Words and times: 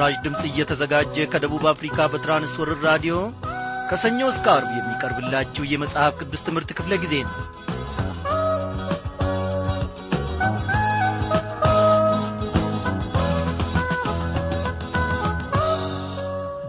ይህ 0.00 0.04
በምስራች 0.04 0.24
ድምፅ 0.24 0.42
እየተዘጋጀ 0.48 1.14
ከደቡብ 1.30 1.64
አፍሪካ 1.70 2.04
በትራንስወርር 2.10 2.78
ራዲዮ 2.86 3.14
ከሰኞ 3.88 4.20
እስከ 4.30 4.46
አርብ 4.52 4.68
የሚቀርብላችሁ 4.74 5.64
የመጽሐፍ 5.66 6.12
ቅዱስ 6.20 6.42
ትምህርት 6.46 6.70
ክፍለ 6.78 6.92
ጊዜ 7.02 7.14
ነው። 7.24 7.34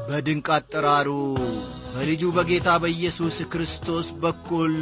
በድንቅ 0.09 0.47
አጠራሩ 0.57 1.09
በልጁ 1.93 2.31
በጌታ 2.37 2.79
በኢየሱስ 2.83 3.37
ክርስቶስ 3.53 4.09
በኩል 4.25 4.75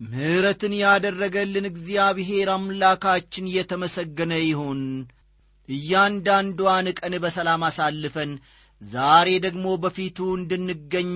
ምሕረትን 0.00 0.76
ያደረገልን 0.82 1.70
እግዚአብሔር 1.72 2.50
አምላካችን 2.52 3.52
የተመሰገነ 3.56 4.34
ይሁን 4.44 4.82
እያንዳንዷን 5.68 6.86
ቀን 6.98 7.14
በሰላም 7.24 7.62
አሳልፈን 7.68 8.32
ዛሬ 8.82 9.28
ደግሞ 9.44 9.66
በፊቱ 9.82 10.18
እንድንገኝ 10.38 11.10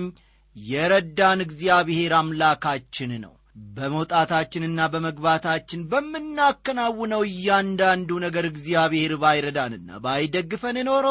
የረዳን 0.55 1.39
እግዚአብሔር 1.45 2.13
አምላካችን 2.19 3.11
ነው። 3.23 3.33
በመውጣታችንና 3.77 4.79
በመግባታችን 4.93 5.81
በምናከናውነው 5.91 7.21
እያንዳንዱ 7.29 8.09
ነገር 8.25 8.45
እግዚአብሔር 8.49 9.13
ባይረዳንና 9.21 9.89
ባይደግፈን 10.03 10.77
ኖሮ 10.89 11.05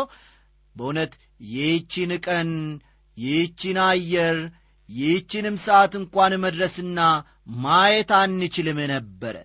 በእውነት 0.77 1.13
ይህቺን 1.49 2.13
ቀን 2.27 2.51
ይህቺን 3.19 3.79
አየር 3.87 4.39
ይህችንም 4.89 5.57
ሰዓት 5.65 5.93
እንኳን 6.01 6.33
መድረስና 6.45 6.99
ማየት 7.65 8.11
አንችልም 8.19 8.79
ነበረ። 8.93 9.37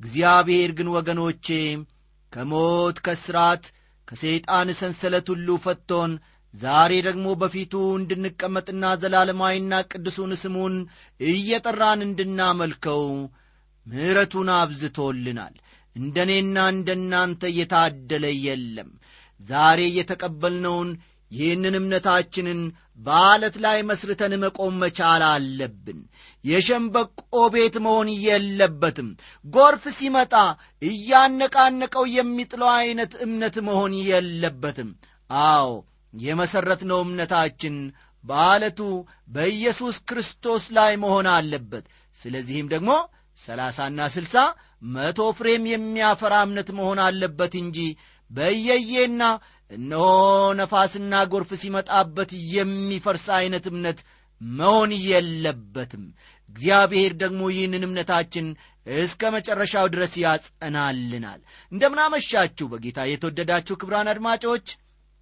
እግዚአብሔር 0.00 0.70
ግን 0.78 0.88
ወገኖቼ 0.96 1.48
ከሞት 2.34 2.96
ከስራት 3.06 3.64
ከሰይጣን 4.08 4.68
ሰንሰለት 4.80 5.26
ሁሉ 5.32 5.48
ፈቶን 5.64 6.12
ዛሬ 6.54 6.92
ደግሞ 7.06 7.26
በፊቱ 7.40 7.72
እንድንቀመጥና 7.98 8.84
ዘላለማዊና 9.02 9.74
ቅዱሱን 9.90 10.32
ስሙን 10.42 10.74
እየጠራን 11.20 12.00
እንድናመልከው 12.06 13.02
ምሕረቱን 13.86 14.50
አብዝቶልናል። 14.56 15.54
እንደ 15.96 16.16
እኔና 16.26 16.58
እንደ 16.74 16.90
እናንተ 16.98 17.50
የታደለ 17.58 18.26
የለም። 18.46 18.90
ዛሬ 19.48 19.80
የተቀበልነውን 19.98 20.90
ይህንን 21.34 21.74
እምነታችንን 21.78 22.60
በዓለት 23.00 23.56
ላይ 23.64 23.78
መስርተን 23.82 24.32
መቆም 24.42 24.74
መቻል 24.82 25.22
አለብን። 25.28 25.98
የሸንበቆ 26.44 27.20
ቤት 27.54 27.76
መሆን 27.86 28.08
የለበትም። 28.26 29.08
ጎርፍ 29.46 29.84
ሲመጣ 29.96 30.34
እያነቃነቀው 30.82 32.04
የሚጥለው 32.16 32.70
ዐይነት 32.74 33.14
እምነት 33.26 33.56
መሆን 33.68 33.94
የለበትም። 34.08 34.90
አዎ 35.46 35.68
የመሠረትነው 36.14 37.00
እምነታችን 37.04 37.76
በዓለቱ 38.24 38.80
በኢየሱስ 39.28 39.96
ክርስቶስ 40.08 40.64
ላይ 40.76 40.92
መሆን 41.02 41.26
አለበት። 41.34 41.84
ስለዚህም 42.18 42.70
ደግሞ 42.74 42.90
ሰላሳና 43.38 44.00
ስልሳ 44.14 44.34
መቶ 44.94 45.20
ፍሬም 45.36 45.64
የሚያፈራ 45.70 46.34
እምነት 46.46 46.68
መሆን 46.78 46.98
አለበት 47.04 47.54
እንጂ 47.62 47.78
በየዬና 48.30 49.22
እነሆ 49.70 50.06
ነፋስና 50.58 51.14
ጎርፍ 51.32 51.50
ሲመጣበት 51.62 52.30
የሚፈርስ 52.54 53.26
ዐይነት 53.36 53.66
እምነት 53.70 54.00
መሆን 54.40 54.90
የለበትም። 55.06 56.04
እግዚአብሔር 56.50 57.12
ደግሞ 57.22 57.42
ይህንን 57.52 57.86
እምነታችን 57.86 58.46
እስከ 58.96 59.30
መጨረሻው 59.34 59.86
ድረስ 59.94 60.14
ያጸናልናል። 60.24 61.40
እንደምናመሻችሁ 61.72 62.66
በጌታ 62.72 63.06
የተወደዳችሁ 63.08 63.74
ክብራን 63.80 64.10
አድማጮች 64.12 64.66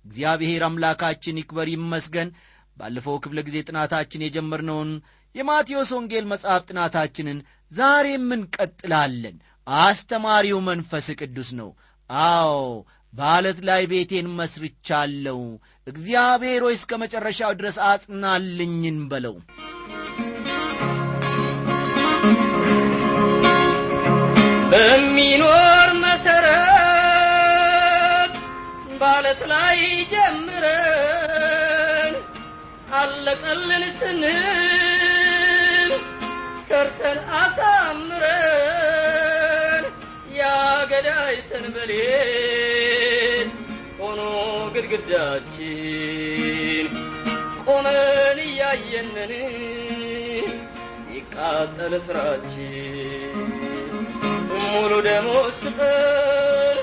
እግዚአብሔር 0.05 0.63
አምላካችን 0.69 1.39
ይክበር 1.41 1.69
ይመስገን። 1.75 2.31
ባለፈው 2.77 3.17
ክፍለ 3.25 3.39
ጊዜ 3.47 3.57
ጥናታችን 3.69 4.25
የጀመርነውን 4.25 4.91
የማቴዎስ 5.35 5.91
ወንጌል 5.97 6.25
መጽሐፍ 6.33 6.63
ጥናታችንን 6.71 7.39
ዛሬም 7.73 8.27
እንቀጥላለን። 8.37 9.37
አስተማሪው 9.67 10.59
መንፈስ 10.69 11.07
ቅዱስ 11.21 11.51
ነው 11.61 11.69
አዎ 12.23 12.55
በዓለት 13.13 13.59
ላይ 13.69 13.83
ቤቴን 13.91 14.29
መስርቻለሁ። 14.39 15.41
እግዚአብሔር 15.87 16.63
ሆይ 16.67 16.75
እስከ 16.79 16.99
መጨረሻው 17.03 17.53
ድረስ 17.61 17.77
አጽናልኝን 17.89 18.99
በለው። 19.11 19.37
በሚኖር 24.73 25.89
መሰረት 26.05 26.73
ባለት 29.01 29.41
ላይ 29.53 29.81
ጀምረን 30.13 30.55
አለቀልን 32.99 33.85
ስንል 34.01 35.91
ሰርተን 36.69 37.21
አሳምረን 37.41 38.62
ያገዳይ 41.05 41.37
ሰንበሌን 41.47 43.49
ሆኖ 44.01 44.21
ግድግዳችን 44.75 45.69
ቆመን 47.65 48.39
እያየንን 48.45 49.33
ይቃጠል 51.15 51.95
ስራችን። 52.07 53.35
ሙሉ 54.65 54.93
ደሞዝ 55.07 55.57
ስጠን 55.63 56.79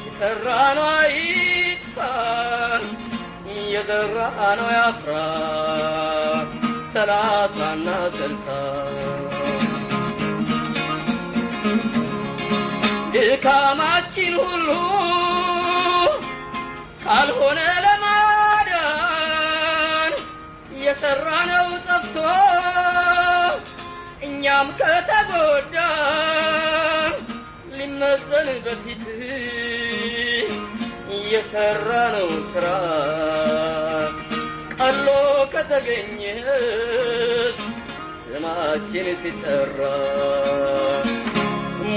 የሠራነው 0.00 0.88
አይጥፋ 0.96 1.96
የዘራነው 3.72 4.70
ያፍራ። 4.78 5.12
ሰላሳና 6.94 7.86
ስልሳ 8.16 8.46
ድካማችን 13.30 14.34
ሁሉ 14.42 14.68
ካልሆነ 17.02 17.60
ለማዳን 17.84 18.82
የሠራነው 20.82 21.68
ጠፍቶ 21.86 22.16
እኛም 24.26 24.68
ከተጎዳን 24.80 25.92
ሊመዘን 27.76 28.48
በፊት 28.66 29.04
የሠራነው 31.30 32.30
ሥራ 32.50 32.66
ቀሎ 34.78 35.06
ከተገኘስ 35.52 36.48
ስማችን 38.26 39.08
ሲጠራ 39.22 39.78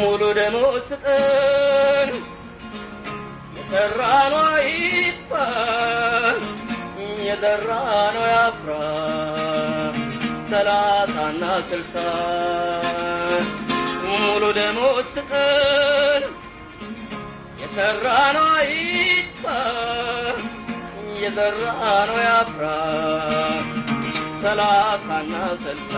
ሙሉ 0.03 0.23
ደሞዝ 0.37 0.77
ስጠን። 0.89 2.09
የሠራነው 3.57 4.47
ይጥፋ 4.69 5.31
የዘራነው 7.27 8.25
ያፍራ 8.31 8.71
ሰላሳና 10.49 11.43
ስልሳ 11.69 11.95
ሙሉ 14.13 14.43
ደሞዝ 14.59 15.07
ስጠን። 15.15 16.25
የሠራነው 17.61 18.49
ይጥፋ 18.71 19.45
የዘራነው 21.21 22.19
ያፍራ 22.27 22.65
ሰላሳና 24.43 25.33
ስልሳ 25.63 25.93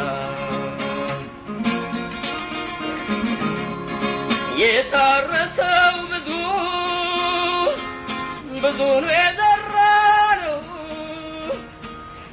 የታረሰው 4.59 5.95
ብዙ 6.11 6.29
ብዙ 8.63 8.79
ነው 8.97 9.11
የዘራነው። 9.15 10.59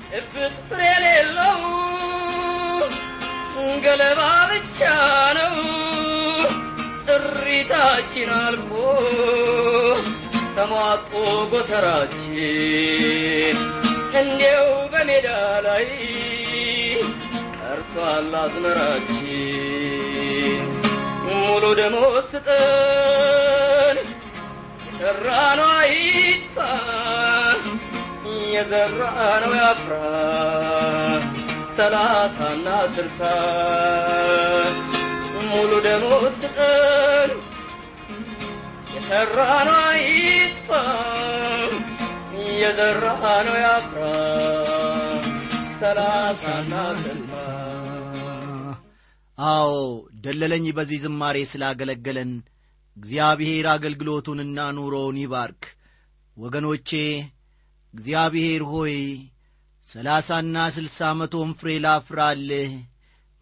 ጭብጥ 0.08 0.56
ፍሬ 0.68 0.80
የሌለው 0.92 1.60
ገለባ 3.84 4.20
ብቻ 4.50 4.80
ነው። 5.38 5.56
ጥሪታችን 7.06 8.30
አልፎ 8.38 8.70
ተሟጦ 10.56 11.12
ጎተራችን 11.52 12.36
እንዲው 14.20 14.64
በሜዳ 14.92 15.28
ላይ 15.66 15.86
ቀርቷል 17.56 18.32
አዝመራችን 18.42 19.81
ሙሉ 21.52 21.66
ደሞዝ 21.78 22.26
ስጠን። 22.28 23.96
የሠራነው 24.88 25.70
አይጥፋ 25.78 26.56
የዘራነው 28.52 29.52
ያፍራ 29.58 29.92
ሰላሳና 31.76 32.66
ስልሳ 32.94 33.20
ሙሉ 35.46 35.72
ደሞዝ 35.86 36.24
ስጠን። 36.42 37.32
የሠራነው 38.94 39.78
አይጥፋ 39.88 40.70
የዘራነው 42.60 43.58
ያፍራ 43.64 44.00
ሰላሳና 45.82 46.72
ስልሳ 47.04 47.46
አዎ 49.38 49.70
ደለለኝ 50.24 50.64
በዚህ 50.76 50.98
ዝማሬ 51.04 51.36
ስላገለገለን። 51.50 52.32
እግዚአብሔር 52.96 53.66
አገልግሎቱንና 53.72 54.58
ኑሮውን 54.76 55.18
ይባርክ። 55.22 55.62
ወገኖቼ 56.36 56.90
እግዚአብሔር 57.94 58.62
ሆይ 58.72 58.94
ሰላሳና 59.86 60.56
ስልሳ 60.74 60.98
መቶም 61.18 61.50
ፍሬ 61.58 61.70
ላፍራልህ። 61.84 62.72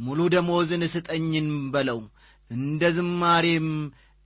ሙሉ 0.01 0.21
ደሞዝን 0.35 0.83
ስጠኝን 0.93 1.49
በለው። 1.73 2.01
እንደ 2.51 2.83
ዝማሬም 2.97 3.69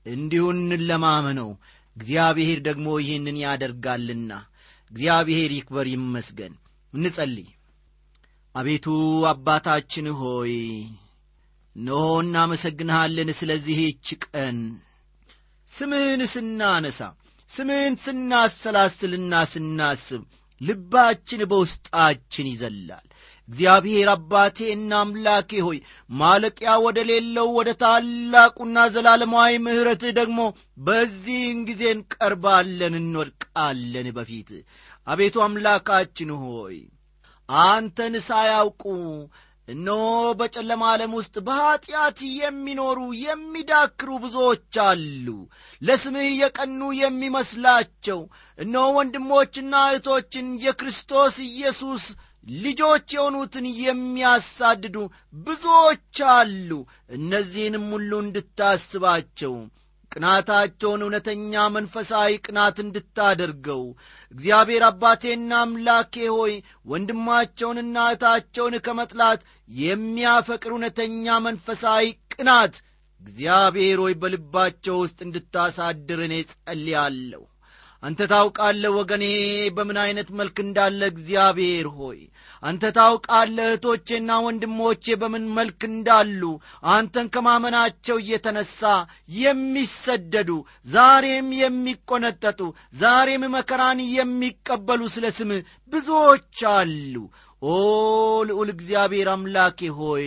እንዲሁ 0.07 0.45
እንለማመነው። 0.55 1.51
እግዚአብሔር 1.97 2.59
ደግሞ 2.69 2.87
ይህንን 3.03 3.37
ያደርጋልና 3.45 4.31
እግዚአብሔር 4.91 5.51
ይክበር 5.57 5.87
ይመስገን። 5.93 6.55
እንጸልይ። 6.93 7.49
አቤቱ 8.55 8.87
አባታችን 9.31 10.07
ሆይ 10.21 10.55
እነሆ 11.77 12.01
እናመሰግንሃለን 12.21 13.31
ስለዚህች 13.39 14.09
ቀን። 14.25 14.59
ስምህን 15.71 16.23
ስናነሳ 16.33 17.01
ስምህን 17.51 17.95
ስናሰላስልና 18.03 19.35
ስናስብ 19.53 20.23
ልባችን 20.61 21.41
በውስጣችን 21.51 22.47
ይዘላል። 22.51 23.07
እግዚአብሔር 23.49 24.09
አባቴና 24.13 24.93
አምላኬ 25.01 25.51
ሆይ 25.67 25.79
ማለቂያ 26.15 26.75
ወደ 26.85 26.99
ሌለው 27.11 27.49
ወደ 27.59 27.71
ታላቁና 27.83 28.87
ዘላለማዊ 28.95 29.53
ምሕረትህ 29.65 30.13
ደግሞ 30.21 30.39
በዚህን 30.87 31.59
ጊዜ 31.71 31.83
እንቀርባለን 31.97 32.95
እንወድቃለን 33.01 34.09
በፊት። 34.17 34.51
አቤቱ 35.07 35.37
አምላካችን 35.47 36.31
ሆይ 36.43 36.79
አንተን 37.49 38.15
ሳያውቁ 38.29 38.83
እነሆ 39.69 40.01
በጨለማ 40.39 40.83
ዓለም 40.91 41.13
ውስጥ 41.19 41.35
በኀጢአት 41.47 42.19
የሚኖሩ 42.39 42.99
የሚዳክሩ 43.21 44.11
ብዙዎች 44.25 44.75
አሉ። 44.85 45.27
ለስምህ 45.83 46.29
የቀኑ 46.35 46.81
የሚመስላቸው 46.99 48.21
እነሆ 48.59 48.85
ወንድሞችና 48.97 49.75
እህቶችን 49.89 50.49
የክርስቶስ 50.65 51.37
ኢየሱስ 51.49 52.05
ልጆች 52.59 53.07
የሆኑትን 53.17 53.67
የሚያሳድዱ 53.83 54.97
ብዙዎች 55.47 56.19
አሉ። 56.35 56.71
እነዚህንም 57.17 57.87
ሁሉ 57.95 58.13
እንድታስባቸው 58.25 59.55
ቅናታቸውን 60.15 61.05
እውነተኛ 61.05 61.63
መንፈሳዊ 61.75 62.33
ቅናት 62.45 62.77
እንድታደርገው 62.83 63.83
እግዚአብሔር 64.33 64.83
አባቴና 64.89 65.53
አምላኬ 65.63 66.15
ሆይ 66.37 66.55
ወንድማቸውንና 66.93 67.97
እህታቸውን 68.07 68.77
ከመጥላት 68.87 69.41
የሚያፈቅር 69.79 70.73
እውነተኛ 70.75 71.39
መንፈሳዊ 71.47 72.05
ቅናት 72.35 72.77
እግዚአብሔር 73.23 73.99
ሆይ 74.05 74.15
በልባቸው 74.23 74.97
ውስጥ 75.03 75.19
እንድታሳድር 75.27 76.21
እኔ 76.27 76.35
ጸልያለሁ 76.53 77.43
አንተ 78.03 78.23
ታውቃለህ 78.33 78.93
ወገኔ 78.97 79.27
በምን 79.77 79.99
ዐይነት 80.01 80.31
መልክ 80.39 80.57
እንዳለ 80.65 81.03
እግዚአብሔር 81.13 81.87
ሆይ 81.99 82.19
አንተ 82.65 82.91
ታውቃለህ 82.97 83.67
እህቶቼና 83.69 84.31
ወንድሞቼ 84.45 85.15
በምን 85.23 85.45
መልክ 85.57 85.81
እንዳሉ 85.91 86.43
አንተን 86.93 87.27
ከማመናቸው 87.35 88.17
እየተነሣ 88.23 88.81
የሚሰደዱ 89.39 90.51
ዛሬም 90.89 91.49
የሚቈነጠጡ 91.61 92.61
ዛሬም 92.97 93.45
መከራን 93.57 94.01
የሚቀበሉ 94.15 95.03
ስለ 95.17 95.29
ስምህ 95.39 95.63
ብዙዎች 95.93 96.61
አሉ 96.75 97.17
ኦ 97.65 97.75
ልዑል 98.49 98.69
እግዚአብሔር 98.73 99.29
አምላኬ 99.33 99.89
ሆይ 99.99 100.27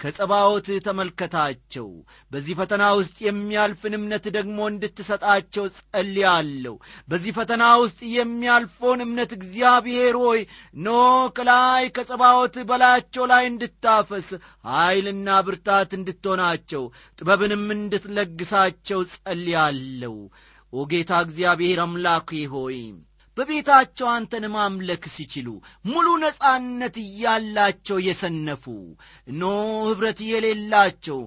ከጸባዖትህ 0.00 0.78
ተመልከታቸው። 0.86 1.86
በዚህ 2.32 2.54
ፈተና 2.58 2.84
ውስጥ 2.98 3.16
የሚያልፍን 3.26 3.94
እምነት 3.98 4.24
ደግሞ 4.36 4.58
እንድትሰጣቸው 4.70 5.64
ጸልያለሁ። 5.78 6.74
በዚህ 7.08 7.32
ፈተና 7.38 7.64
ውስጥ 7.82 8.00
የሚያልፈውን 8.16 9.02
እምነት 9.06 9.32
እግዚአብሔር 9.38 10.16
ሆይ 10.24 10.42
ኖ 10.80 10.98
ከላይ 11.38 11.86
ከጸባዖትህ 11.96 12.68
በላያቸው 12.70 13.26
ላይ 13.32 13.44
እንድታፈስ 13.52 14.28
ኀይልና 14.68 15.40
ብርታት 15.48 15.92
እንድትሆናቸው 15.98 16.84
ጥበብንም 17.18 17.66
እንድትለግሳቸው 17.78 19.02
ጸልያለሁ። 19.14 20.16
ኦ 20.72 20.88
ጌታ 20.90 21.12
እግዚአብሔር 21.24 21.78
አምላኬ 21.82 22.40
ሆይ 22.52 22.78
በቤታቸው 23.38 24.06
አንተን 24.12 24.44
ማምለክ 24.52 25.02
ሲችሉ 25.12 25.48
ሙሉ 25.88 26.06
ነጻነት 26.22 26.96
እያላቸው 27.02 27.98
የሰነፉ። 28.06 28.64
እኖ 29.28 29.42
ኅብረት 29.84 30.20
የሌላቸው 30.28 31.20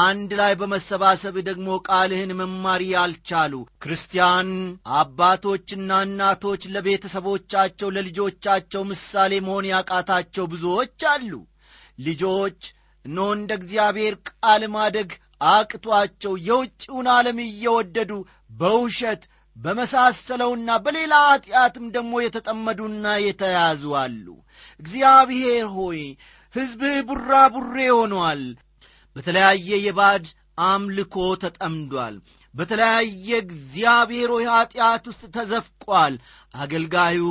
አንድ 0.00 0.30
ላይ 0.40 0.52
በመሰባሰብ 0.60 1.36
ደግሞ 1.48 1.68
ቃልህን 1.88 2.32
መማር 2.40 2.82
ያልቻሉ 2.88 3.54
ክርስቲያን 3.84 4.50
አባቶችና 4.98 6.00
እናቶች 6.06 6.64
ለቤተሰቦቻቸው 6.74 7.90
ለልጆቻቸው 7.96 8.84
ምሳሌ 8.90 9.40
መሆን 9.46 9.68
ያቃታቸው 9.72 10.46
ብዙዎች 10.52 11.00
አሉ። 11.12 11.32
ልጆች 12.00 12.60
እኖ 13.04 13.18
እንደ 13.34 13.52
እግዚአብሔር 13.58 14.14
ቃል 14.30 14.62
ማደግ 14.72 15.10
አቅቷቸው 15.48 16.32
የውጭውን 16.46 17.08
ዓለም 17.12 17.38
እየወደዱ 17.44 18.12
በውሸት 18.58 19.22
በመሳሰለውና 19.58 20.70
በሌላ 20.82 21.14
ኀጢአትም 21.28 21.86
ደግሞ 21.94 22.12
የተጠመዱና 22.22 23.06
የተያዙ 23.22 23.84
አሉ። 24.00 24.26
እግዚአብሔር 24.80 25.66
ሆይ 25.76 26.00
ሕዝብህ 26.54 26.98
ቡራ 27.08 27.32
ቡሬ 27.54 27.76
ሆኗል። 27.96 28.42
በተለያየ 29.16 29.70
የባድ 29.84 30.26
አምልኮ 30.66 31.14
ተጠምዷል። 31.42 32.16
በተለያየ 32.54 33.28
እግዚአብሔር 33.44 34.30
ሆይ 34.34 34.46
ኀጢአት 34.52 35.04
ውስጥ 35.10 35.24
ተዘፍቋል። 35.36 36.14
አገልጋዩ 36.54 37.24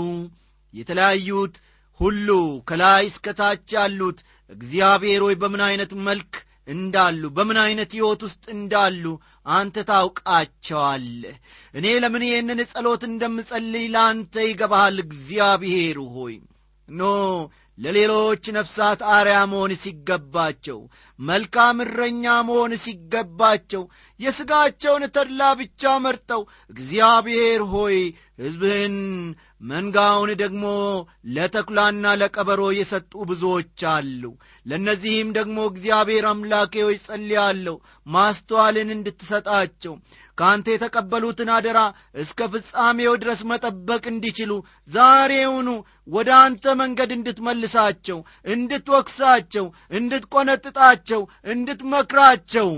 የተለያዩት 0.74 1.56
ሁሉ 2.00 2.30
ከላይ 2.70 3.04
እስከታች 3.12 3.68
ያሉት 3.76 4.20
እግዚአብሔር 4.50 5.22
ሆይ 5.26 5.36
በምን 5.42 5.62
ዐይነት 5.68 5.92
መልክ 6.08 6.34
እንዳሉ 6.68 7.22
በምን 7.36 7.58
ዐይነት 7.62 7.92
ሕይወት 7.98 8.22
ውስጥ 8.28 8.44
እንዳሉ 8.56 9.04
አንተ 9.52 9.84
ታውቃቸዋለህ። 9.90 11.36
እኔ 11.74 11.86
ለምን 12.04 12.26
ይህንን 12.28 12.62
ጸሎት 12.72 13.04
እንደምጸልይ 13.08 13.86
ለአንተ 13.94 14.36
ይገባሃል? 14.48 14.98
እግዚአብሔር 15.06 16.00
ሆይ 16.16 16.36
ኖ። 16.88 17.04
ለሌሎች 17.78 18.44
ነፍሳት 18.56 19.00
አርያ 19.16 19.40
መሆን 19.50 19.72
ሲገባቸው 19.82 20.80
መልካም 21.20 21.78
እረኛ 21.84 22.24
መሆን 22.48 22.72
ሲገባቸው 22.86 23.84
የሥጋቸውን 24.20 25.04
ተድላ 25.16 25.42
ብቻ 25.60 25.92
መርጠው 26.06 26.42
እግዚአብሔር 26.70 27.62
ሆይ 27.74 27.98
ሕዝብህን 28.40 28.96
መንጋውን 29.64 30.32
ደግሞ 30.42 30.66
ለተኩላና 31.36 32.14
ለቀበሮ 32.22 32.64
የሰጡ 32.76 33.14
ብዙዎች 33.30 33.84
አሉ። 33.92 34.24
ለእነዚህም 34.66 35.30
ደግሞ 35.38 35.58
እግዚአብሔር 35.72 36.26
አምላኬ 36.32 36.74
ሆይ 36.86 36.98
ጸልያለሁ 37.06 37.76
ማስተዋልን 38.08 38.90
እንድትሰጣቸው። 38.96 39.96
ከአንተ 40.38 40.68
የተቀበሉትን 40.72 41.50
አደራ 41.54 41.80
እስከ 42.22 42.40
ፍጻሜው 42.54 43.14
ድረስ 43.22 43.40
መጠበቅ 43.52 44.04
እንዲችሉ 44.12 44.52
ዛሬውኑ 44.90 45.70
ወደ 46.10 46.30
አንተ 46.42 46.76
መንገድ 46.82 47.12
እንድትመልሳቸው 47.16 48.20
እንድትወቅሳቸው 48.48 49.66
እንድትቈነጥጣቸው 49.92 51.24
እንድትመክራቸው። 51.54 52.70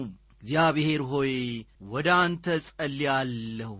እግዚአብሔር 0.42 1.02
ሆይ 1.12 1.34
ወደ 1.90 2.08
አንተ 2.22 2.46
ጸልያለሁ 2.68 3.74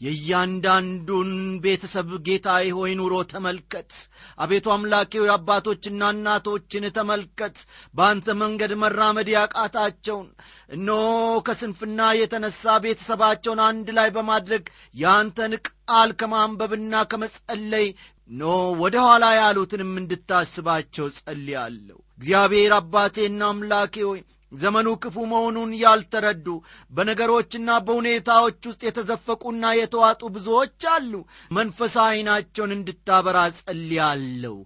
የእያንዳንዱን 0.00 1.30
ቤተሰብ 1.62 2.08
ጌታዬ 2.26 2.66
ሆይ 2.76 2.92
ኑሮ 2.98 3.14
ተመልከት። 3.30 3.90
አቤቱ 4.38 4.66
አምላኬ 4.74 5.22
አባቶችና 5.36 6.10
እናቶችን 6.14 6.84
ተመልከት። 6.96 7.56
በአንተ 7.94 8.36
መንገድ 8.42 8.72
መራመድ 8.82 9.30
ያቃታቸውን። 9.34 10.28
እነሆ 10.70 11.06
ከስንፍና 11.46 12.00
የተነሣ 12.20 12.76
ቤተሰባቸውን 12.84 13.62
አንድ 13.68 13.88
ላይ 13.98 14.10
በማድረግ 14.16 14.64
የአንተን 14.94 15.54
ቃል 15.68 16.12
ከማንበብና 16.20 17.02
ከመጸለይ 17.10 17.88
ኖ 18.30 18.44
ወደ 18.80 18.96
ኋላ 19.04 19.24
ያሉትንም 19.36 19.92
እንድታስባቸው 20.00 21.06
ጸልያለሁ። 21.18 21.98
እግዚአብሔር 22.18 22.72
አባቴና 22.76 23.42
አምላኬ 23.50 23.94
ሆይ 24.08 24.20
ዘመኑ 24.56 24.88
ክፉ 25.02 25.16
መሆኑን 25.30 25.70
ያልተረዱ 25.80 26.46
በነገሮችና 26.92 27.78
በሁኔታዎች 27.86 28.60
ውስጥ 28.70 28.82
የተዘፈቁና 28.86 29.72
የተዋጡ 29.78 30.22
ብዙዎች 30.36 30.82
አሉ። 30.92 31.12
መንፈሳዊ 31.56 32.12
ዐይናቸውን 32.12 32.76
እንድታበራ 32.76 33.38
ጸልያለሁ 33.58 34.56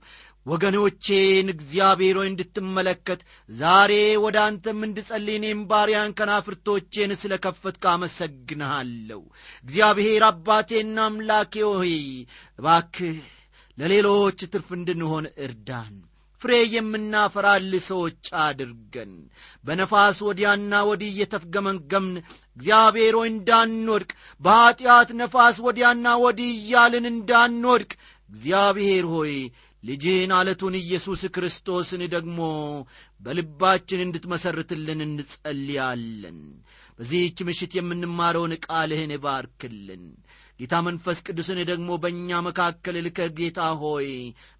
ወገኖቼን 0.46 1.46
እግዚአብሔር 1.54 2.18
እንድትመለከት 2.22 3.20
ዛሬ 3.50 3.92
ወደ 4.24 4.36
አንተም 4.44 4.78
እንድጸልይ 4.86 5.36
እኔም 5.38 5.60
ባሪያን 5.70 6.14
ከናፍርቶቼን 6.18 7.12
ስለ 7.22 7.34
ከፈትክ 7.44 7.84
አመሰግንሃለሁ። 7.92 9.20
እግዚአብሔር 9.64 10.24
አባቴና 10.30 10.98
አምላኬ 11.08 11.54
ሆይ 11.70 11.94
እባክህ 12.58 13.18
ለሌሎች 13.78 14.40
ትርፍ 14.52 14.70
እንድንሆን 14.78 15.26
እርዳን 15.44 15.94
ፍሬ 16.40 16.52
የምናፈራል 16.72 17.70
ሰዎች 17.86 18.20
አድርገን። 18.42 19.12
በነፋስ 19.64 20.18
ወዲያና 20.26 20.82
ወዲህ 20.88 21.10
እየተፍገመገምን 21.12 22.14
እግዚአብሔር 22.56 23.14
ሆይ 23.18 23.28
እንዳንወድቅ 23.32 24.10
በኀጢአት 24.40 25.10
ነፋስ 25.20 25.58
ወዲያና 25.66 26.14
ወዲህ 26.24 26.50
እያልን 26.56 27.06
እንዳንወድቅ 27.12 27.92
እግዚአብሔር 28.30 29.06
ሆይ 29.14 29.34
ልጅህን 29.82 30.32
አለቱን 30.38 30.74
ኢየሱስ 30.80 31.22
ክርስቶስን 31.34 32.02
ደግሞ 32.14 32.40
በልባችን 33.20 34.02
እንድትመሰርትልን 34.04 35.00
እንጸልያለን። 35.06 36.40
በዚህች 36.98 37.38
ምሽት 37.48 37.72
የምንማረውን 37.76 38.52
ቃልህን 38.66 39.12
ባርክልን 39.22 40.02
ጌታ 40.60 40.74
መንፈስ 40.86 41.18
ቅዱስን 41.26 41.58
ደግሞ 41.68 41.90
በእኛ 42.02 42.38
መካከል 42.46 42.96
ልከህ 43.04 43.28
ጌታ 43.38 43.60
ሆይ 43.82 44.08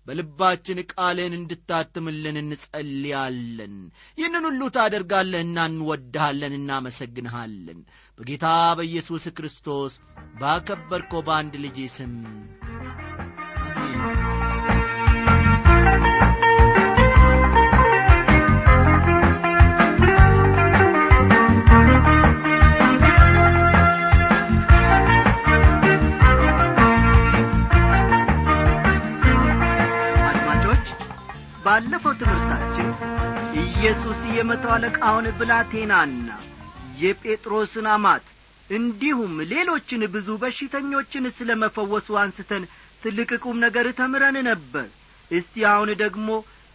በልባችን 0.06 0.78
ቃልህን 0.92 1.34
እንድታትምልን 1.38 2.36
እንጸልያለን። 2.42 3.74
ይህንን 4.18 4.46
ሁሉ 4.48 4.70
ታደርጋለህና 4.76 5.66
እንወድሃለን 5.70 6.56
እናመሰግንሃለን። 6.58 7.80
በጌታ 8.18 8.46
በኢየሱስ 8.80 9.26
ክርስቶስ 9.38 9.94
ባከበርከው 10.40 11.22
በአንድ 11.28 11.56
ልጅ 11.64 11.78
ስም 11.96 12.14
የመቶ 34.40 34.66
አለቃውን 34.74 35.26
ብላቴናና 35.38 36.28
የጴጥሮስን 37.00 37.86
አማት 37.94 38.26
እንዲሁም 38.70 39.34
ሌሎችን 39.50 40.02
ብዙ 40.14 40.28
በሽተኞችን 40.42 41.24
ስለ 41.38 41.56
መፈወሱ 41.62 42.08
አንስተን 42.20 42.64
ትልቅ 43.02 43.30
ቁም 43.42 43.56
ነገር 43.64 43.86
ተምረን 43.98 44.36
ነበር። 44.48 44.86
እስቲ 45.30 45.64
አሁን 45.72 45.90
ደግሞ 46.02 46.28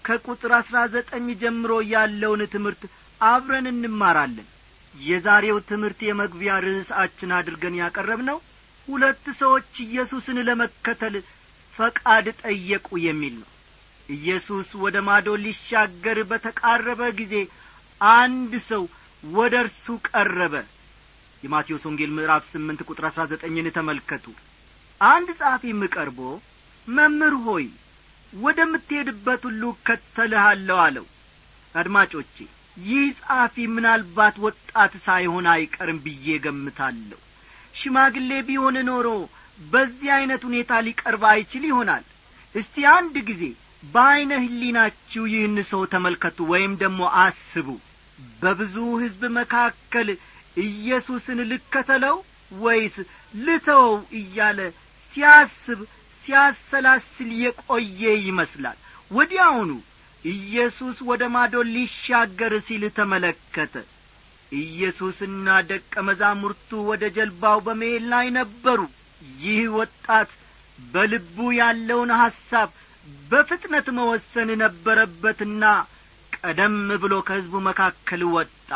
ከቁጥር 0.05 0.53
አሥራ 0.59 0.77
ዘጠኝ 0.95 1.25
ጀምሮ 1.43 1.71
ያለውን 1.93 2.43
ትምህርት 2.53 2.83
አብረን 3.21 3.69
እንማራለን። 3.73 4.47
የዛሬው 4.93 5.59
ትምህርት 5.71 6.01
የመግቢያ 6.07 6.59
ርዕሳችን 6.65 7.35
አድርገን 7.39 7.81
ያቀረብነው 7.81 8.39
ሁለት 8.87 9.25
ሰዎች 9.41 9.71
ኢየሱስን 9.85 10.39
ለመከተል 10.47 11.17
ፈቃድ 11.73 12.27
ጠየቁ 12.43 12.89
የሚል 13.07 13.35
ነው 13.41 13.49
ኢየሱስ 14.09 14.67
ወደ 14.83 14.97
ማዶ 15.07 15.27
ሊሻገር 15.43 16.17
በተቃረበ 16.29 17.01
ጊዜ 17.19 17.35
አንድ 18.01 18.53
ሰው 18.67 18.83
ወደ 19.23 19.53
እርሱ 19.63 19.85
ቀረበ። 20.07 20.55
የማቴዎስ 21.43 21.83
ወንጌል 21.87 22.11
ምዕራፍ 22.17 22.43
ስምንት 22.51 22.79
ቁጥር 22.87 23.05
አሥራ 23.09 23.23
ዘጠኝን 23.31 23.67
ተመልከቱ። 23.77 24.25
አንድ 25.01 25.29
ጸሐፊም 25.39 25.81
ቀርቦ 25.95 26.19
መምህር 26.87 27.35
ሆይ 27.45 27.65
ወደምትሄድበት 28.33 29.41
ሁሉ 29.49 29.63
እከተልሃለሁ 29.75 30.77
አለው። 30.85 31.05
አድማጮቼ 31.75 32.35
ይህ 32.81 33.03
ጸሐፊ 33.19 33.65
ምናልባት 33.75 34.35
ወጣት 34.45 34.93
ሳይሆን 35.05 35.45
አይቀርም 35.51 35.99
ብዬ 36.05 36.37
ገምታለሁ 36.45 37.19
ሽማግሌ 37.75 38.31
ቢሆን 38.47 38.77
ኖሮ 38.89 39.07
በዚህ 39.71 40.09
ዐይነት 40.15 40.41
ሁኔታ 40.47 40.71
ሊቀርብ 40.87 41.23
አይችል 41.31 41.63
ይሆናል? 41.69 42.03
እስቲ 42.55 42.75
አንድ 42.93 43.15
ጊዜ 43.29 43.41
በዐይነ 43.85 44.31
ህሊናችሁ 44.43 45.23
ይህን 45.31 45.57
ሰው 45.69 45.81
ተመልከቱ 45.91 46.37
ወይም 46.51 46.73
ደግሞ 46.81 47.01
አስቡ። 47.21 47.67
በብዙ 48.41 48.75
ሕዝብ 49.01 49.23
መካከል 49.37 50.07
ኢየሱስን 50.65 51.39
ልከተለው 51.49 52.17
ወይስ 52.59 52.95
ልተወው 53.37 53.95
እያለ 54.19 54.59
ሲያስብ 55.13 55.79
ሲያሰላስል 56.23 57.29
የቆየ 57.41 58.01
ይመስላል። 58.27 58.77
ወዲያውኑ 59.11 59.71
ኢየሱስ 60.25 60.97
ወደ 61.09 61.23
ማዶ 61.33 61.55
ሊሻገር 61.73 62.53
ሲል 62.67 62.83
ተመለከተ። 62.97 63.73
ኢየሱስና 64.51 65.47
ደቀ 65.69 65.93
መዛሙርቱ 66.07 66.69
ወደ 66.89 67.03
ጀልባው 67.15 67.59
በመሄድ 67.65 68.03
ላይ 68.13 68.27
ነበሩ። 68.39 68.79
ይህ 69.39 69.61
ወጣት 69.77 70.31
በልቡ 70.79 71.37
ያለውን 71.59 72.11
ሐሳብ 72.21 72.69
በፍጥነት 73.29 73.87
መወሰን 73.97 74.49
ነበረበትና 74.61 75.63
ቀደም 76.37 76.73
ብሎ 77.03 77.13
ከሕዝቡ 77.27 77.55
መካከል 77.67 78.21
ወጣ። 78.35 78.69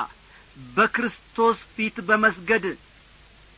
በክርስቶስ 0.57 1.59
ፊት 1.74 1.98
በመስገድ 2.07 2.65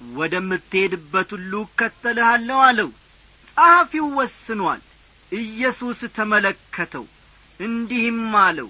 ወደምትሄድበት 0.01 1.29
ሁሉ 1.35 1.53
እከተልሃለሁ 1.65 2.59
አለው። 2.67 2.89
ጸሐፊው 3.49 4.07
ወስኗል። 4.19 4.81
ኢየሱስ 5.31 5.99
ተመለከተው 6.15 7.05
እንዲህም 7.59 8.21
አለው 8.41 8.69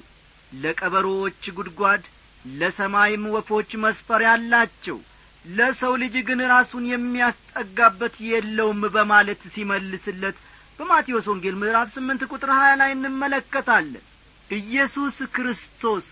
ለቀበሮዎች 0.54 1.44
ጉድጓድ 1.58 2.04
ለሰማይም 2.46 3.24
ወፎች 3.36 3.72
መስፈሪያ 3.84 4.30
አላቸው። 4.36 4.98
ለሰው 5.46 5.94
ልጅ 6.02 6.16
ግን 6.28 6.40
ራሱን 6.54 6.86
የሚያስጠጋበት 6.90 8.16
የለውም 8.28 8.82
በማለት 8.96 9.42
ሲመልስለት 9.54 10.38
በማቴዎስ 10.80 11.26
ወንጌል 11.32 11.56
ምዕራፍ 11.62 11.88
ስምንት 11.96 12.22
ቁጥር 12.32 12.50
ሀያ 12.58 12.72
ላይ 12.80 12.92
እንመለከታለን። 12.96 14.06
ኢየሱስ 14.50 15.18
ክርስቶስ 15.36 16.06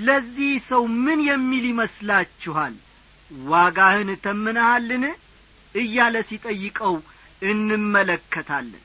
ለዚህ 0.00 0.52
ሰው 0.68 0.82
ምን 1.00 1.20
የሚል 1.28 1.64
ይመስላችኋል? 1.70 2.74
ዋጋህን 3.46 4.10
ተምነሃልን? 4.24 5.04
እያለ 5.74 6.16
ሲጠይቀው 6.28 6.94
እንመለከታለን። 7.42 8.82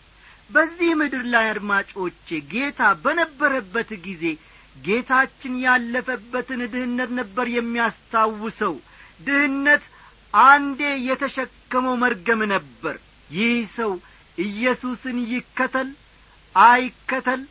በዚህ 0.49 0.91
ምድር 0.99 1.23
ላይ 1.33 1.45
አድማጮቼ 1.53 2.27
ጌታ 2.51 2.81
በነበረበት 3.03 3.89
ጊዜ 4.05 4.23
ጌታችን 4.75 5.53
ያለፈበትን 5.65 6.61
ድህነት 6.73 7.11
ነበር 7.19 7.47
የሚያስታውሰው። 7.53 8.75
ድህነት 9.21 9.83
አንዴ 10.33 10.79
የተሸከመው 11.07 11.95
መርገም 12.03 12.41
ነበር። 12.53 12.95
ይህ 13.29 13.57
ሰው 13.77 13.91
ኢየሱስን 14.37 15.17
ይከተል 15.31 15.89
አይከተል 16.55 17.41